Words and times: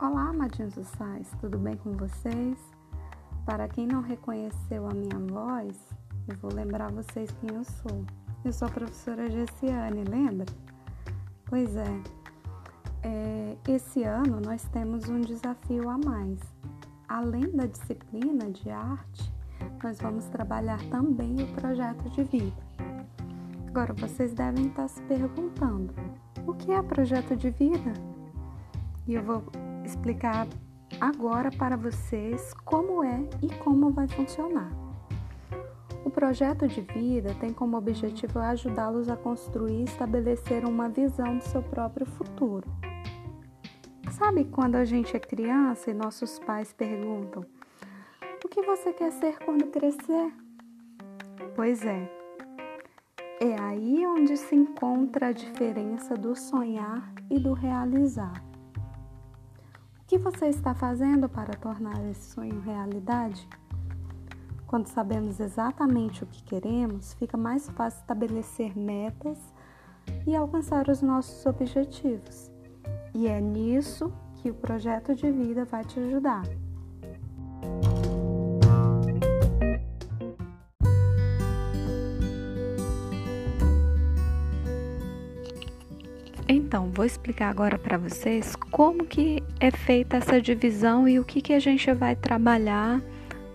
Olá, 0.00 0.30
amadinhos 0.30 0.74
do 0.74 0.82
Sais, 0.82 1.30
tudo 1.40 1.56
bem 1.56 1.76
com 1.76 1.92
vocês? 1.92 2.58
Para 3.46 3.68
quem 3.68 3.86
não 3.86 4.02
reconheceu 4.02 4.88
a 4.88 4.92
minha 4.92 5.16
voz, 5.30 5.78
eu 6.26 6.36
vou 6.38 6.52
lembrar 6.52 6.90
vocês 6.90 7.30
quem 7.40 7.54
eu 7.54 7.62
sou. 7.62 8.04
Eu 8.44 8.52
sou 8.52 8.66
a 8.66 8.70
professora 8.72 9.30
Gessiane, 9.30 10.02
lembra? 10.02 10.46
Pois 11.46 11.76
é, 11.76 12.02
é, 13.04 13.56
esse 13.68 14.02
ano 14.02 14.40
nós 14.40 14.64
temos 14.72 15.08
um 15.08 15.20
desafio 15.20 15.88
a 15.88 15.96
mais. 15.96 16.40
Além 17.08 17.48
da 17.52 17.66
disciplina 17.66 18.50
de 18.50 18.70
arte, 18.70 19.32
nós 19.80 20.00
vamos 20.00 20.24
trabalhar 20.24 20.82
também 20.90 21.36
o 21.40 21.54
projeto 21.54 22.10
de 22.10 22.24
vida. 22.24 22.62
Agora 23.68 23.94
vocês 23.94 24.34
devem 24.34 24.66
estar 24.66 24.88
se 24.88 25.00
perguntando: 25.02 25.94
o 26.44 26.52
que 26.52 26.72
é 26.72 26.82
projeto 26.82 27.36
de 27.36 27.50
vida? 27.50 27.92
E 29.06 29.14
eu 29.14 29.22
vou 29.22 29.44
explicar 29.84 30.46
agora 31.00 31.50
para 31.50 31.76
vocês 31.76 32.52
como 32.64 33.04
é 33.04 33.28
e 33.42 33.48
como 33.56 33.90
vai 33.90 34.08
funcionar. 34.08 34.70
O 36.04 36.10
projeto 36.10 36.68
de 36.68 36.80
vida 36.82 37.34
tem 37.40 37.52
como 37.52 37.76
objetivo 37.76 38.38
ajudá-los 38.38 39.08
a 39.08 39.16
construir 39.16 39.80
e 39.80 39.84
estabelecer 39.84 40.64
uma 40.64 40.88
visão 40.88 41.38
do 41.38 41.42
seu 41.42 41.62
próprio 41.62 42.06
futuro. 42.06 42.68
Sabe 44.10 44.44
quando 44.44 44.76
a 44.76 44.84
gente 44.84 45.16
é 45.16 45.20
criança 45.20 45.90
e 45.90 45.94
nossos 45.94 46.38
pais 46.38 46.72
perguntam: 46.72 47.44
O 48.44 48.48
que 48.48 48.62
você 48.62 48.92
quer 48.92 49.10
ser 49.12 49.38
quando 49.38 49.66
crescer? 49.70 50.32
Pois 51.56 51.84
é, 51.84 52.10
é 53.40 53.60
aí 53.60 54.06
onde 54.06 54.36
se 54.36 54.54
encontra 54.54 55.28
a 55.28 55.32
diferença 55.32 56.14
do 56.16 56.36
sonhar 56.36 57.12
e 57.30 57.38
do 57.38 57.52
realizar. 57.52 58.53
O 60.04 60.06
que 60.06 60.18
você 60.18 60.48
está 60.48 60.74
fazendo 60.74 61.30
para 61.30 61.54
tornar 61.54 61.98
esse 62.10 62.34
sonho 62.34 62.60
realidade? 62.60 63.48
Quando 64.66 64.86
sabemos 64.86 65.40
exatamente 65.40 66.22
o 66.22 66.26
que 66.26 66.42
queremos, 66.42 67.14
fica 67.14 67.38
mais 67.38 67.70
fácil 67.70 68.00
estabelecer 68.00 68.78
metas 68.78 69.38
e 70.26 70.36
alcançar 70.36 70.90
os 70.90 71.00
nossos 71.00 71.46
objetivos. 71.46 72.52
E 73.14 73.26
é 73.26 73.40
nisso 73.40 74.12
que 74.42 74.50
o 74.50 74.54
projeto 74.54 75.14
de 75.14 75.32
vida 75.32 75.64
vai 75.64 75.82
te 75.82 75.98
ajudar. 75.98 76.44
Então, 86.48 86.90
vou 86.90 87.06
explicar 87.06 87.48
agora 87.48 87.78
para 87.78 87.96
vocês 87.96 88.54
como 88.70 89.06
que 89.06 89.42
é 89.58 89.70
feita 89.70 90.18
essa 90.18 90.40
divisão 90.40 91.08
e 91.08 91.18
o 91.18 91.24
que, 91.24 91.40
que 91.40 91.54
a 91.54 91.58
gente 91.58 91.90
vai 91.92 92.14
trabalhar 92.14 93.00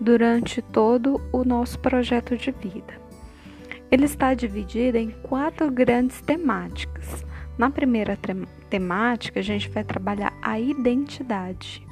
durante 0.00 0.60
todo 0.60 1.20
o 1.32 1.44
nosso 1.44 1.78
projeto 1.78 2.36
de 2.36 2.50
vida. 2.50 3.00
Ele 3.90 4.04
está 4.04 4.34
dividido 4.34 4.98
em 4.98 5.10
quatro 5.22 5.70
grandes 5.70 6.20
temáticas. 6.20 7.24
Na 7.56 7.70
primeira 7.70 8.18
temática, 8.68 9.38
a 9.38 9.42
gente 9.42 9.68
vai 9.68 9.84
trabalhar 9.84 10.32
a 10.42 10.58
identidade. 10.58 11.86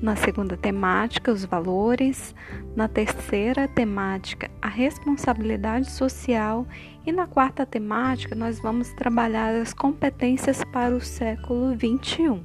Na 0.00 0.14
segunda 0.14 0.56
temática, 0.56 1.32
os 1.32 1.44
valores. 1.44 2.34
Na 2.76 2.86
terceira 2.86 3.66
temática, 3.66 4.48
a 4.62 4.68
responsabilidade 4.68 5.90
social. 5.90 6.66
E 7.04 7.10
na 7.10 7.26
quarta 7.26 7.66
temática, 7.66 8.34
nós 8.34 8.60
vamos 8.60 8.92
trabalhar 8.92 9.54
as 9.56 9.74
competências 9.74 10.62
para 10.72 10.94
o 10.94 11.00
século 11.00 11.76
21. 11.76 12.44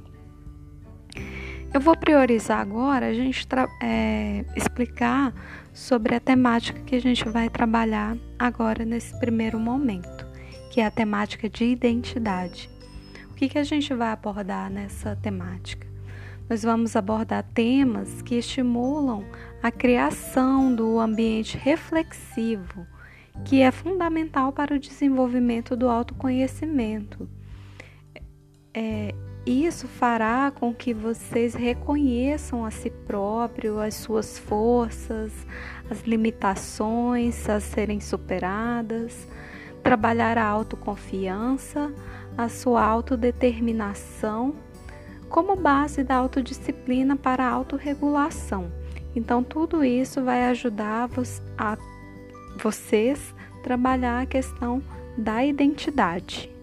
Eu 1.72 1.80
vou 1.80 1.96
priorizar 1.96 2.60
agora 2.60 3.06
a 3.06 3.14
gente 3.14 3.46
é, 3.82 4.44
explicar 4.56 5.32
sobre 5.72 6.14
a 6.14 6.20
temática 6.20 6.80
que 6.80 6.94
a 6.94 7.00
gente 7.00 7.28
vai 7.28 7.48
trabalhar 7.48 8.16
agora 8.38 8.84
nesse 8.84 9.18
primeiro 9.18 9.58
momento, 9.58 10.26
que 10.72 10.80
é 10.80 10.86
a 10.86 10.90
temática 10.90 11.48
de 11.48 11.64
identidade. 11.64 12.70
O 13.30 13.34
que, 13.34 13.48
que 13.48 13.58
a 13.58 13.64
gente 13.64 13.92
vai 13.92 14.10
abordar 14.10 14.70
nessa 14.70 15.16
temática? 15.16 15.93
Nós 16.48 16.62
vamos 16.62 16.94
abordar 16.94 17.42
temas 17.54 18.20
que 18.22 18.34
estimulam 18.34 19.24
a 19.62 19.70
criação 19.70 20.74
do 20.74 20.98
ambiente 20.98 21.56
reflexivo, 21.56 22.86
que 23.44 23.62
é 23.62 23.70
fundamental 23.70 24.52
para 24.52 24.74
o 24.74 24.78
desenvolvimento 24.78 25.74
do 25.74 25.88
autoconhecimento. 25.88 27.28
É, 28.74 29.14
isso 29.46 29.88
fará 29.88 30.50
com 30.50 30.74
que 30.74 30.92
vocês 30.92 31.54
reconheçam 31.54 32.64
a 32.64 32.70
si 32.70 32.90
próprio, 32.90 33.78
as 33.78 33.94
suas 33.94 34.38
forças, 34.38 35.46
as 35.90 36.02
limitações 36.02 37.48
a 37.48 37.60
serem 37.60 38.00
superadas, 38.00 39.26
trabalhar 39.82 40.36
a 40.38 40.46
autoconfiança, 40.46 41.92
a 42.36 42.48
sua 42.48 42.82
autodeterminação 42.82 44.54
como 45.34 45.56
base 45.56 46.04
da 46.04 46.14
autodisciplina 46.14 47.16
para 47.16 47.44
a 47.44 47.50
autorregulação. 47.50 48.70
Então, 49.16 49.42
tudo 49.42 49.82
isso 49.82 50.22
vai 50.22 50.44
ajudar 50.44 51.10
a 51.58 51.76
vocês 52.56 53.34
trabalhar 53.60 54.22
a 54.22 54.26
questão 54.26 54.80
da 55.18 55.44
identidade. 55.44 56.53